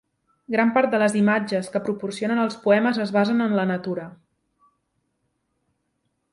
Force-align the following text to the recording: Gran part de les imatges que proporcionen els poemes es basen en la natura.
Gran 0.53 0.69
part 0.77 0.93
de 0.95 1.01
les 1.03 1.17
imatges 1.19 1.69
que 1.75 1.81
proporcionen 1.89 2.41
els 2.45 2.57
poemes 2.65 2.99
es 3.05 3.13
basen 3.19 3.47
en 3.47 3.55
la 3.61 3.69
natura. 3.75 4.09